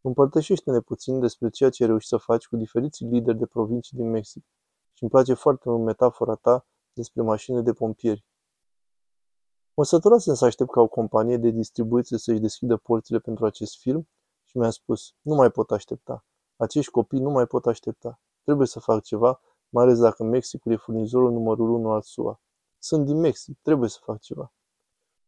Împărtășește-ne 0.01 0.81
puțin 0.81 1.21
despre 1.21 1.49
ceea 1.49 1.71
ce 1.71 1.83
ai 1.83 1.89
reușit 1.89 2.09
să 2.09 2.17
faci 2.17 2.47
cu 2.47 2.57
diferiții 2.57 3.07
lideri 3.07 3.39
de 3.39 3.47
provincii 3.47 3.97
din 3.97 4.11
Mexic 4.11 4.45
și 4.97 5.03
îmi 5.03 5.11
place 5.11 5.35
foarte 5.35 5.69
mult 5.69 5.85
metafora 5.85 6.35
ta 6.35 6.67
despre 6.93 7.23
mașinile 7.23 7.63
de 7.63 7.73
pompieri. 7.73 8.25
Mă 9.75 9.85
săturasem 9.85 10.35
să 10.35 10.45
aștept 10.45 10.71
ca 10.71 10.81
o 10.81 10.87
companie 10.87 11.37
de 11.37 11.51
distribuție 11.51 12.19
să-și 12.19 12.41
deschidă 12.41 12.77
porțile 12.77 13.19
pentru 13.19 13.47
acest 13.47 13.79
film 13.79 14.09
și 14.45 14.59
mi-a 14.59 14.71
spus, 14.71 15.15
nu 15.21 15.35
mai 15.35 15.51
pot 15.51 15.71
aștepta. 15.71 16.25
Acești 16.57 16.91
copii 16.91 17.21
nu 17.21 17.31
mai 17.31 17.47
pot 17.47 17.67
aștepta. 17.67 18.21
Trebuie 18.43 18.67
să 18.67 18.81
fac 18.81 19.03
ceva, 19.03 19.41
mai 19.69 19.85
ales 19.85 19.99
dacă 19.99 20.25
Mexicul 20.25 20.73
e 20.73 20.77
furnizorul 20.77 21.33
numărul 21.33 21.71
1 21.71 21.91
al 21.91 22.03
SUA. 22.03 22.41
Sunt 22.79 23.05
din 23.05 23.17
Mexic, 23.17 23.59
trebuie 23.63 23.89
să 23.89 23.99
fac 24.03 24.21
ceva. 24.21 24.53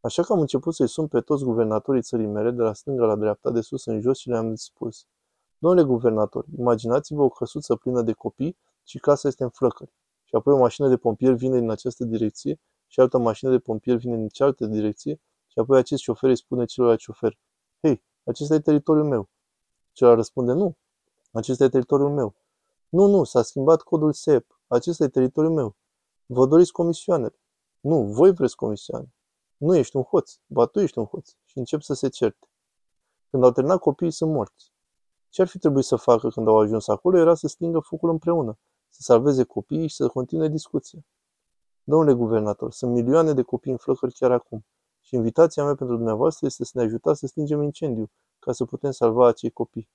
Așa 0.01 0.23
că 0.23 0.33
am 0.33 0.41
început 0.41 0.75
să-i 0.75 0.89
sun 0.89 1.09
pe 1.09 1.21
toți 1.21 1.45
guvernatorii 1.45 2.03
țării 2.03 2.27
mele, 2.27 2.51
de 2.51 2.63
la 2.63 2.73
stânga 2.73 3.05
la 3.05 3.17
dreapta, 3.17 3.51
de 3.51 3.61
sus 3.61 3.85
în 3.85 4.01
jos 4.01 4.19
și 4.19 4.29
le-am 4.29 4.55
spus. 4.55 5.07
Domnule 5.59 5.85
guvernator, 5.85 6.45
imaginați-vă 6.59 7.23
o 7.23 7.29
căsuță 7.29 7.77
plină 7.77 8.03
de 8.03 8.13
copii 8.13 8.57
și 8.89 8.99
casa 8.99 9.29
este 9.29 9.43
în 9.43 9.49
flăcări. 9.51 9.93
și 10.25 10.35
apoi 10.35 10.55
o 10.55 10.59
mașină 10.59 10.89
de 10.89 10.97
pompieri 10.97 11.37
vine 11.37 11.59
din 11.59 11.71
această 11.71 12.05
direcție 12.05 12.61
și 12.87 13.01
altă 13.01 13.19
mașină 13.19 13.51
de 13.51 13.59
pompieri 13.59 13.99
vine 13.99 14.17
din 14.17 14.29
cealaltă 14.29 14.67
direcție 14.67 15.21
și 15.47 15.59
apoi 15.59 15.79
acest 15.79 16.03
șofer 16.03 16.31
îi 16.31 16.37
spune 16.37 16.65
celălalt 16.65 17.01
șofer, 17.01 17.39
Hei, 17.81 18.03
acesta 18.25 18.55
e 18.55 18.61
teritoriul 18.61 19.05
meu. 19.05 19.29
Celălalt 19.93 20.21
răspunde, 20.21 20.53
nu, 20.53 20.77
acesta 21.33 21.65
e 21.65 21.69
teritoriul 21.69 22.11
meu. 22.11 22.35
Nu, 22.89 23.07
nu, 23.07 23.25
s-a 23.25 23.43
schimbat 23.43 23.83
codul 23.83 24.13
SEP. 24.13 24.61
Acesta 24.67 25.05
e 25.05 25.09
teritoriul 25.09 25.53
meu. 25.53 25.77
Vă 26.27 26.47
doriți 26.47 26.73
comisioanele. 26.73 27.41
Nu, 27.81 28.03
voi 28.03 28.33
vreți 28.33 28.57
comisioane. 28.57 29.15
Nu 29.57 29.77
ești 29.77 29.97
un 29.97 30.03
hoț, 30.03 30.39
ba 30.47 30.67
tu 30.67 30.81
ești 30.81 30.99
un 30.99 31.05
hoț. 31.05 31.31
Și 31.45 31.59
încep 31.59 31.81
să 31.81 31.95
se 31.95 32.09
certe. 32.09 32.49
Când 33.31 33.45
au 33.45 33.51
terminat 33.51 33.79
copiii 33.79 34.11
sunt 34.11 34.33
morți. 34.33 34.73
Ce 35.29 35.43
ar 35.43 35.49
fi 35.49 35.59
trebuit 35.59 35.85
să 35.85 35.97
facă 35.97 36.29
când 36.29 36.49
au 36.49 36.59
ajuns 36.59 36.89
acolo 36.89 37.19
era 37.19 37.35
să 37.35 37.49
stingă 37.49 37.79
focul 37.79 38.11
împreună, 38.11 38.59
să 38.89 39.03
salveze 39.03 39.45
copiii 39.45 39.89
și 39.89 39.95
să 39.95 40.09
continue 40.09 40.49
discuția. 40.49 41.05
Domnule 41.85 42.13
guvernator, 42.13 42.73
sunt 42.73 42.93
milioane 42.93 43.33
de 43.33 43.43
copii 43.43 43.71
în 43.71 43.77
flăcări 43.77 44.13
chiar 44.13 44.31
acum 44.31 44.65
și 45.01 45.15
invitația 45.15 45.65
mea 45.65 45.75
pentru 45.75 45.97
dumneavoastră 45.97 46.47
este 46.47 46.65
să 46.65 46.71
ne 46.75 46.83
ajutați 46.83 47.19
să 47.19 47.27
stingem 47.27 47.63
incendiu, 47.63 48.11
ca 48.39 48.53
să 48.53 48.65
putem 48.65 48.91
salva 48.91 49.27
acei 49.27 49.51
copii. 49.51 49.89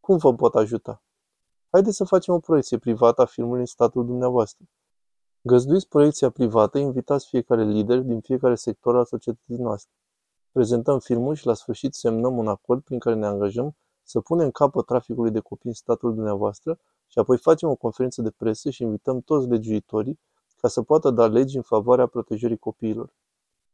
Cum 0.00 0.16
vă 0.16 0.34
pot 0.34 0.54
ajuta? 0.54 1.02
Haideți 1.70 1.96
să 1.96 2.04
facem 2.04 2.34
o 2.34 2.38
proiecție 2.38 2.78
privată 2.78 3.22
a 3.22 3.24
filmului 3.24 3.60
în 3.60 3.66
statul 3.66 4.06
dumneavoastră. 4.06 4.64
Găzduiți 5.42 5.88
proiecția 5.88 6.30
privată, 6.30 6.78
invitați 6.78 7.26
fiecare 7.26 7.64
lider 7.64 7.98
din 7.98 8.20
fiecare 8.20 8.54
sector 8.54 8.96
al 8.96 9.04
societății 9.04 9.56
noastre. 9.56 9.92
Prezentăm 10.52 10.98
filmul 10.98 11.34
și 11.34 11.46
la 11.46 11.54
sfârșit 11.54 11.94
semnăm 11.94 12.38
un 12.38 12.48
acord 12.48 12.82
prin 12.82 12.98
care 12.98 13.16
ne 13.16 13.26
angajăm 13.26 13.76
să 14.02 14.20
punem 14.20 14.50
capăt 14.50 14.86
traficului 14.86 15.30
de 15.30 15.40
copii 15.40 15.68
în 15.68 15.74
statul 15.74 16.14
dumneavoastră 16.14 16.78
și 17.10 17.18
apoi 17.18 17.38
facem 17.38 17.68
o 17.68 17.74
conferință 17.74 18.22
de 18.22 18.30
presă 18.30 18.70
și 18.70 18.82
invităm 18.82 19.20
toți 19.20 19.48
legiuitorii 19.48 20.20
ca 20.56 20.68
să 20.68 20.82
poată 20.82 21.10
da 21.10 21.26
legi 21.26 21.56
în 21.56 21.62
favoarea 21.62 22.06
protejării 22.06 22.58
copiilor. 22.58 23.14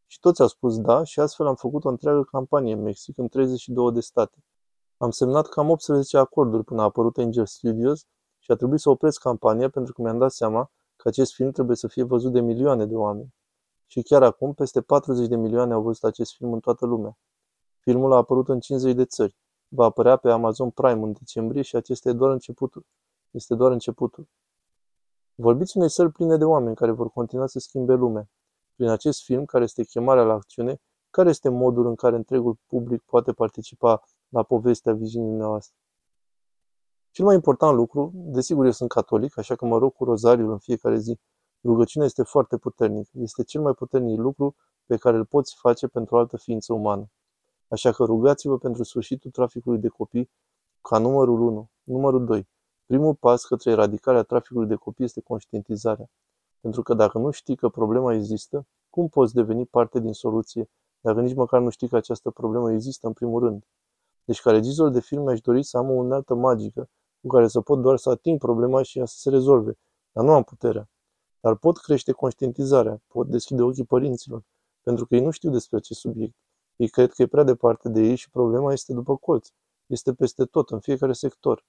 Și 0.06 0.20
toți 0.20 0.40
au 0.40 0.46
spus 0.46 0.78
da 0.78 1.04
și 1.04 1.20
astfel 1.20 1.46
am 1.46 1.54
făcut 1.54 1.84
o 1.84 1.88
întreagă 1.88 2.22
campanie 2.22 2.72
în 2.72 2.82
Mexic 2.82 3.18
în 3.18 3.28
32 3.28 3.92
de 3.92 4.00
state. 4.00 4.44
Am 4.96 5.10
semnat 5.10 5.48
cam 5.48 5.70
18 5.70 6.18
acorduri 6.18 6.64
până 6.64 6.80
a 6.80 6.84
apărut 6.84 7.16
Angel 7.18 7.46
Studios 7.46 8.06
și 8.38 8.50
a 8.50 8.54
trebuit 8.54 8.80
să 8.80 8.90
opresc 8.90 9.20
campania 9.20 9.70
pentru 9.70 9.92
că 9.92 10.02
mi-am 10.02 10.18
dat 10.18 10.32
seama 10.32 10.70
că 10.96 11.08
acest 11.08 11.34
film 11.34 11.50
trebuie 11.50 11.76
să 11.76 11.88
fie 11.88 12.02
văzut 12.02 12.32
de 12.32 12.40
milioane 12.40 12.86
de 12.86 12.94
oameni. 12.94 13.34
Și 13.86 14.02
chiar 14.02 14.22
acum, 14.22 14.54
peste 14.54 14.80
40 14.80 15.28
de 15.28 15.36
milioane 15.36 15.72
au 15.72 15.82
văzut 15.82 16.04
acest 16.04 16.34
film 16.34 16.52
în 16.52 16.60
toată 16.60 16.86
lumea. 16.86 17.18
Filmul 17.78 18.12
a 18.12 18.16
apărut 18.16 18.48
în 18.48 18.60
50 18.60 18.94
de 18.94 19.04
țări. 19.04 19.36
Va 19.68 19.84
apărea 19.84 20.16
pe 20.16 20.30
Amazon 20.30 20.70
Prime 20.70 21.02
în 21.02 21.12
decembrie 21.12 21.62
și 21.62 21.76
acesta 21.76 22.08
e 22.08 22.12
doar 22.12 22.30
începutul. 22.30 22.86
Este 23.36 23.54
doar 23.54 23.72
începutul. 23.72 24.28
Vorbiți 25.34 25.76
unei 25.76 25.90
săli 25.90 26.10
pline 26.10 26.36
de 26.36 26.44
oameni 26.44 26.76
care 26.76 26.90
vor 26.90 27.10
continua 27.10 27.46
să 27.46 27.58
schimbe 27.58 27.94
lumea. 27.94 28.28
Prin 28.74 28.88
acest 28.88 29.22
film, 29.22 29.44
care 29.44 29.64
este 29.64 29.84
chemarea 29.84 30.22
la 30.22 30.32
acțiune, 30.32 30.80
care 31.10 31.28
este 31.28 31.48
modul 31.48 31.86
în 31.86 31.94
care 31.94 32.16
întregul 32.16 32.58
public 32.66 33.02
poate 33.02 33.32
participa 33.32 34.02
la 34.28 34.42
povestea 34.42 34.92
viziunii 34.92 35.36
noastre? 35.36 35.76
Cel 37.10 37.24
mai 37.24 37.34
important 37.34 37.76
lucru, 37.76 38.10
desigur 38.14 38.64
eu 38.64 38.70
sunt 38.70 38.88
catolic, 38.88 39.38
așa 39.38 39.54
că 39.54 39.66
mă 39.66 39.78
rog 39.78 39.92
cu 39.92 40.04
rozariul 40.04 40.50
în 40.50 40.58
fiecare 40.58 40.98
zi. 40.98 41.18
Rugăciunea 41.62 42.06
este 42.06 42.22
foarte 42.22 42.56
puternică. 42.56 43.10
Este 43.12 43.42
cel 43.44 43.60
mai 43.60 43.72
puternic 43.72 44.18
lucru 44.18 44.56
pe 44.86 44.96
care 44.96 45.16
îl 45.16 45.24
poți 45.24 45.56
face 45.58 45.86
pentru 45.86 46.14
o 46.14 46.18
altă 46.18 46.36
ființă 46.36 46.72
umană. 46.72 47.10
Așa 47.68 47.92
că 47.92 48.04
rugați-vă 48.04 48.58
pentru 48.58 48.82
sfârșitul 48.82 49.30
traficului 49.30 49.78
de 49.78 49.88
copii 49.88 50.30
ca 50.80 50.98
numărul 50.98 51.40
1. 51.40 51.70
Numărul 51.82 52.24
2. 52.24 52.48
Primul 52.86 53.14
pas 53.14 53.44
către 53.44 53.70
eradicarea 53.70 54.22
traficului 54.22 54.68
de 54.68 54.74
copii 54.74 55.04
este 55.04 55.20
conștientizarea. 55.20 56.10
Pentru 56.60 56.82
că 56.82 56.94
dacă 56.94 57.18
nu 57.18 57.30
știi 57.30 57.56
că 57.56 57.68
problema 57.68 58.14
există, 58.14 58.66
cum 58.90 59.08
poți 59.08 59.34
deveni 59.34 59.66
parte 59.66 60.00
din 60.00 60.12
soluție 60.12 60.70
dacă 61.00 61.20
nici 61.20 61.34
măcar 61.34 61.60
nu 61.60 61.68
știi 61.68 61.88
că 61.88 61.96
această 61.96 62.30
problemă 62.30 62.72
există 62.72 63.06
în 63.06 63.12
primul 63.12 63.40
rând? 63.42 63.64
Deci 64.24 64.40
ca 64.40 64.50
regizor 64.50 64.90
de 64.90 65.00
film 65.00 65.28
aș 65.28 65.40
dori 65.40 65.62
să 65.62 65.76
am 65.76 65.90
o 65.90 65.92
unealtă 65.92 66.34
magică 66.34 66.88
cu 67.20 67.26
care 67.28 67.48
să 67.48 67.60
pot 67.60 67.80
doar 67.80 67.96
să 67.96 68.10
ating 68.10 68.38
problema 68.38 68.82
și 68.82 68.98
ea 68.98 69.04
să 69.04 69.18
se 69.18 69.30
rezolve, 69.30 69.78
dar 70.12 70.24
nu 70.24 70.32
am 70.32 70.42
puterea. 70.42 70.88
Dar 71.40 71.54
pot 71.54 71.78
crește 71.78 72.12
conștientizarea, 72.12 73.02
pot 73.06 73.28
deschide 73.28 73.62
ochii 73.62 73.84
părinților, 73.84 74.42
pentru 74.82 75.06
că 75.06 75.14
ei 75.14 75.20
nu 75.20 75.30
știu 75.30 75.50
despre 75.50 75.76
acest 75.76 76.00
subiect. 76.00 76.34
Ei 76.76 76.88
cred 76.88 77.12
că 77.12 77.22
e 77.22 77.26
prea 77.26 77.42
departe 77.42 77.88
de 77.88 78.00
ei 78.00 78.14
și 78.14 78.30
problema 78.30 78.72
este 78.72 78.92
după 78.92 79.16
colț. 79.16 79.48
Este 79.86 80.14
peste 80.14 80.44
tot, 80.44 80.70
în 80.70 80.80
fiecare 80.80 81.12
sector. 81.12 81.64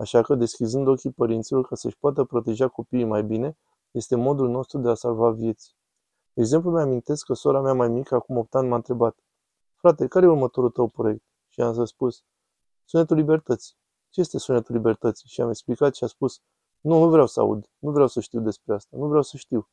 Așa 0.00 0.22
că, 0.22 0.34
deschizând 0.34 0.86
ochii 0.86 1.10
părinților 1.10 1.66
ca 1.66 1.74
să-și 1.74 1.96
poată 1.98 2.24
proteja 2.24 2.68
copiii 2.68 3.04
mai 3.04 3.22
bine, 3.22 3.58
este 3.90 4.16
modul 4.16 4.48
nostru 4.48 4.78
de 4.78 4.88
a 4.88 4.94
salva 4.94 5.30
vieți. 5.30 5.74
De 6.32 6.40
exemplu, 6.40 6.70
mi-amintesc 6.70 7.24
că 7.24 7.34
sora 7.34 7.60
mea 7.60 7.72
mai 7.74 7.88
mică, 7.88 8.14
acum 8.14 8.36
8 8.36 8.54
ani, 8.54 8.68
m-a 8.68 8.76
întrebat 8.76 9.16
Frate, 9.74 10.06
care 10.06 10.26
e 10.26 10.28
următorul 10.28 10.70
tău 10.70 10.88
proiect? 10.88 11.24
Și 11.48 11.60
am 11.60 11.84
spus 11.84 12.24
Sunetul 12.84 13.16
Libertății. 13.16 13.74
Ce 14.08 14.20
este 14.20 14.38
Sunetul 14.38 14.74
Libertății? 14.74 15.28
Și 15.28 15.40
am 15.40 15.48
explicat 15.48 15.94
și 15.94 16.04
a 16.04 16.06
spus 16.06 16.40
Nu, 16.80 16.98
nu 16.98 17.08
vreau 17.10 17.26
să 17.26 17.40
aud, 17.40 17.70
nu 17.78 17.90
vreau 17.90 18.06
să 18.06 18.20
știu 18.20 18.40
despre 18.40 18.74
asta, 18.74 18.96
nu 18.96 19.06
vreau 19.06 19.22
să 19.22 19.36
știu. 19.36 19.68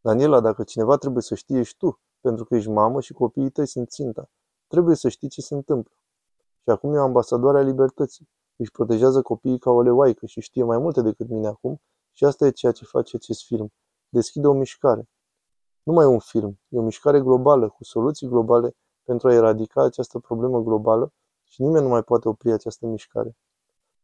Daniela, 0.00 0.40
dacă 0.40 0.64
cineva 0.64 0.96
trebuie 0.96 1.22
să 1.22 1.34
știe, 1.34 1.58
ești 1.58 1.76
tu, 1.76 2.00
pentru 2.20 2.44
că 2.44 2.54
ești 2.54 2.70
mamă 2.70 3.00
și 3.00 3.12
copiii 3.12 3.50
tăi 3.50 3.66
sunt 3.66 3.90
ținta. 3.90 4.30
Trebuie 4.66 4.96
să 4.96 5.08
știi 5.08 5.28
ce 5.28 5.40
se 5.40 5.54
întâmplă. 5.54 5.92
Și 6.62 6.70
acum 6.70 6.94
e 6.94 6.98
o 6.98 7.02
ambasadoare 7.02 7.58
a 7.58 7.62
libertății. 7.62 8.28
Își 8.62 8.70
protejează 8.70 9.22
copiii 9.22 9.58
ca 9.58 9.70
o 9.70 9.82
leoaică 9.82 10.26
și 10.26 10.40
știe 10.40 10.64
mai 10.64 10.78
multe 10.78 11.02
decât 11.02 11.28
mine 11.28 11.46
acum 11.46 11.80
și 12.12 12.24
asta 12.24 12.46
e 12.46 12.50
ceea 12.50 12.72
ce 12.72 12.84
face 12.84 13.16
acest 13.16 13.44
film. 13.44 13.72
Deschide 14.08 14.46
o 14.46 14.52
mișcare. 14.52 15.08
Nu 15.82 15.92
mai 15.92 16.04
e 16.04 16.08
un 16.08 16.18
film, 16.18 16.60
e 16.68 16.78
o 16.78 16.82
mișcare 16.82 17.20
globală, 17.20 17.68
cu 17.68 17.84
soluții 17.84 18.28
globale 18.28 18.76
pentru 19.02 19.28
a 19.28 19.32
eradica 19.32 19.82
această 19.82 20.18
problemă 20.18 20.60
globală 20.60 21.12
și 21.42 21.62
nimeni 21.62 21.84
nu 21.84 21.90
mai 21.90 22.02
poate 22.02 22.28
opri 22.28 22.52
această 22.52 22.86
mișcare. 22.86 23.36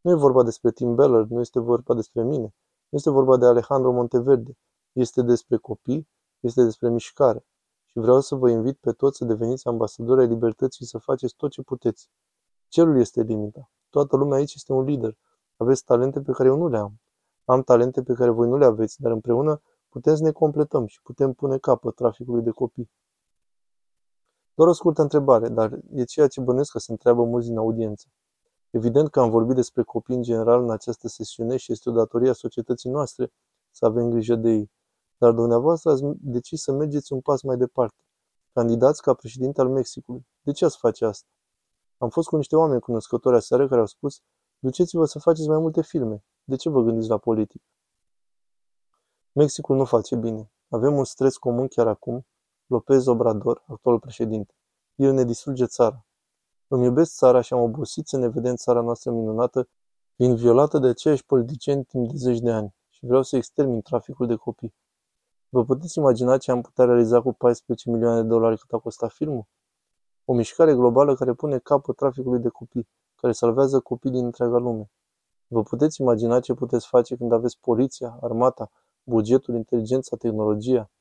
Nu 0.01 0.11
e 0.11 0.13
vorba 0.13 0.43
despre 0.43 0.71
Tim 0.71 0.95
Beller, 0.95 1.25
nu 1.25 1.39
este 1.39 1.59
vorba 1.59 1.93
despre 1.93 2.23
mine, 2.23 2.53
nu 2.89 2.97
este 2.97 3.09
vorba 3.09 3.37
de 3.37 3.45
Alejandro 3.45 3.91
Monteverde, 3.91 4.57
este 4.91 5.21
despre 5.21 5.57
copii, 5.57 6.09
este 6.39 6.63
despre 6.63 6.89
mișcare. 6.89 7.45
Și 7.85 7.99
vreau 7.99 8.19
să 8.19 8.35
vă 8.35 8.49
invit 8.49 8.77
pe 8.77 8.91
toți 8.91 9.17
să 9.17 9.25
deveniți 9.25 9.67
ambasadori 9.67 10.21
ai 10.21 10.27
libertății 10.27 10.85
și 10.85 10.91
să 10.91 10.97
faceți 10.97 11.35
tot 11.35 11.51
ce 11.51 11.61
puteți. 11.61 12.09
Cerul 12.67 12.99
este 12.99 13.21
limita. 13.21 13.69
Toată 13.89 14.15
lumea 14.15 14.37
aici 14.37 14.53
este 14.53 14.73
un 14.73 14.83
lider. 14.83 15.17
Aveți 15.57 15.83
talente 15.83 16.21
pe 16.21 16.31
care 16.31 16.49
eu 16.49 16.57
nu 16.57 16.67
le 16.67 16.77
am. 16.77 17.01
Am 17.45 17.63
talente 17.63 18.03
pe 18.03 18.13
care 18.13 18.29
voi 18.29 18.47
nu 18.47 18.57
le 18.57 18.65
aveți, 18.65 19.01
dar 19.01 19.11
împreună 19.11 19.61
putem 19.89 20.15
să 20.15 20.23
ne 20.23 20.31
completăm 20.31 20.85
și 20.85 21.01
putem 21.01 21.33
pune 21.33 21.57
capăt 21.57 21.95
traficului 21.95 22.43
de 22.43 22.49
copii. 22.49 22.91
Doar 24.53 24.67
o 24.67 24.73
scurtă 24.73 25.01
întrebare, 25.01 25.49
dar 25.49 25.79
e 25.93 26.03
ceea 26.03 26.27
ce 26.27 26.41
bănuiesc 26.41 26.71
că 26.71 26.79
se 26.79 26.91
întreabă 26.91 27.23
mulți 27.23 27.47
din 27.47 27.57
audiență. 27.57 28.07
Evident 28.69 29.09
că 29.09 29.19
am 29.19 29.29
vorbit 29.29 29.55
despre 29.55 29.83
copii 29.83 30.15
în 30.15 30.21
general 30.21 30.63
în 30.63 30.71
această 30.71 31.07
sesiune 31.07 31.57
și 31.57 31.71
este 31.71 31.89
o 31.89 31.93
datorie 31.93 32.29
a 32.29 32.33
societății 32.33 32.89
noastre 32.89 33.31
să 33.71 33.85
avem 33.85 34.09
grijă 34.09 34.35
de 34.35 34.49
ei. 34.49 34.71
Dar 35.17 35.31
dumneavoastră 35.31 35.91
ați 35.91 36.03
decis 36.19 36.61
să 36.61 36.71
mergeți 36.71 37.13
un 37.13 37.21
pas 37.21 37.41
mai 37.41 37.57
departe. 37.57 38.03
Candidați 38.53 39.01
ca 39.01 39.13
președinte 39.13 39.61
al 39.61 39.69
Mexicului. 39.69 40.27
De 40.41 40.51
ce 40.51 40.65
ați 40.65 40.77
face 40.77 41.05
asta? 41.05 41.27
Am 42.01 42.09
fost 42.09 42.27
cu 42.27 42.35
niște 42.35 42.55
oameni 42.55 42.81
cunoscători 42.81 43.35
aseară 43.35 43.67
care 43.67 43.79
au 43.79 43.85
spus 43.85 44.21
Duceți-vă 44.59 45.05
să 45.05 45.19
faceți 45.19 45.47
mai 45.47 45.59
multe 45.59 45.81
filme. 45.81 46.23
De 46.43 46.55
ce 46.55 46.69
vă 46.69 46.81
gândiți 46.81 47.09
la 47.09 47.17
politică? 47.17 47.63
Mexicul 49.31 49.75
nu 49.75 49.85
face 49.85 50.15
bine. 50.15 50.51
Avem 50.69 50.95
un 50.95 51.03
stres 51.03 51.37
comun 51.37 51.67
chiar 51.67 51.87
acum. 51.87 52.25
Lopez 52.65 53.05
Obrador, 53.05 53.63
actualul 53.67 53.99
președinte. 53.99 54.53
El 54.95 55.13
ne 55.13 55.23
distruge 55.23 55.65
țara. 55.65 56.05
Îmi 56.67 56.83
iubesc 56.85 57.15
țara 57.15 57.41
și 57.41 57.53
am 57.53 57.61
obosit 57.61 58.07
să 58.07 58.17
ne 58.17 58.27
vedem 58.27 58.55
țara 58.55 58.81
noastră 58.81 59.11
minunată 59.11 59.67
fiind 60.15 60.37
violată 60.37 60.77
de 60.77 60.87
aceiași 60.87 61.25
politicieni 61.25 61.83
timp 61.83 62.09
de 62.09 62.17
zeci 62.17 62.39
de 62.39 62.51
ani 62.51 62.75
și 62.89 63.05
vreau 63.05 63.23
să 63.23 63.35
extermin 63.35 63.81
traficul 63.81 64.27
de 64.27 64.35
copii. 64.35 64.73
Vă 65.49 65.65
puteți 65.65 65.97
imagina 65.97 66.37
ce 66.37 66.51
am 66.51 66.61
putea 66.61 66.85
realiza 66.85 67.21
cu 67.21 67.33
14 67.33 67.89
milioane 67.89 68.21
de 68.21 68.27
dolari 68.27 68.57
cât 68.57 68.73
a 68.73 68.77
costat 68.77 69.11
filmul? 69.11 69.45
O 70.31 70.33
mișcare 70.33 70.73
globală 70.73 71.15
care 71.15 71.33
pune 71.33 71.59
capăt 71.59 71.95
traficului 71.95 72.39
de 72.39 72.49
copii, 72.49 72.87
care 73.15 73.33
salvează 73.33 73.79
copii 73.79 74.11
din 74.11 74.25
întreaga 74.25 74.57
lume. 74.57 74.91
Vă 75.47 75.63
puteți 75.63 76.01
imagina 76.01 76.39
ce 76.39 76.53
puteți 76.53 76.87
face 76.87 77.15
când 77.15 77.31
aveți 77.31 77.57
poliția, 77.59 78.17
armata, 78.21 78.71
bugetul, 79.03 79.55
inteligența, 79.55 80.15
tehnologia? 80.15 80.91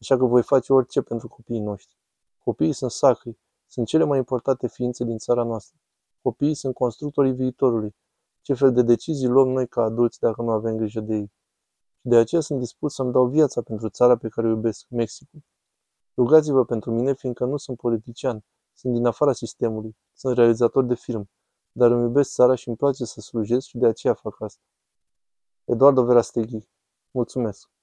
Așa 0.00 0.16
că 0.16 0.24
voi 0.24 0.42
face 0.42 0.72
orice 0.72 1.02
pentru 1.02 1.28
copiii 1.28 1.60
noștri. 1.60 1.96
Copiii 2.44 2.72
sunt 2.72 2.90
sacri, 2.90 3.38
sunt 3.66 3.86
cele 3.86 4.04
mai 4.04 4.18
importante 4.18 4.68
ființe 4.68 5.04
din 5.04 5.18
țara 5.18 5.42
noastră. 5.42 5.78
Copiii 6.22 6.54
sunt 6.54 6.74
constructorii 6.74 7.32
viitorului. 7.32 7.94
Ce 8.42 8.54
fel 8.54 8.72
de 8.72 8.82
decizii 8.82 9.28
luăm 9.28 9.48
noi 9.48 9.68
ca 9.68 9.82
adulți 9.82 10.20
dacă 10.20 10.42
nu 10.42 10.50
avem 10.50 10.76
grijă 10.76 11.00
de 11.00 11.14
ei? 11.14 11.32
Și 12.00 12.08
de 12.08 12.16
aceea 12.16 12.40
sunt 12.40 12.58
dispus 12.58 12.94
să-mi 12.94 13.12
dau 13.12 13.26
viața 13.26 13.62
pentru 13.62 13.88
țara 13.88 14.16
pe 14.16 14.28
care 14.28 14.46
o 14.46 14.50
iubesc, 14.50 14.86
Mexicul. 14.88 15.40
Rugați-vă 16.16 16.64
pentru 16.64 16.90
mine, 16.90 17.14
fiindcă 17.14 17.44
nu 17.44 17.56
sunt 17.56 17.76
politician, 17.76 18.44
sunt 18.74 18.94
din 18.94 19.06
afara 19.06 19.32
sistemului, 19.32 19.96
sunt 20.12 20.36
realizator 20.36 20.84
de 20.84 20.94
film, 20.94 21.30
dar 21.72 21.90
îmi 21.90 22.02
iubesc 22.02 22.30
țara 22.32 22.54
și 22.54 22.68
îmi 22.68 22.76
place 22.76 23.04
să 23.04 23.20
slujesc 23.20 23.66
și 23.66 23.78
de 23.78 23.86
aceea 23.86 24.14
fac 24.14 24.40
asta. 24.40 24.62
Eduardo 25.64 26.04
Verasteghi 26.04 26.68
Mulțumesc! 27.10 27.73